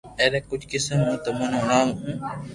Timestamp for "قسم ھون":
0.71-1.17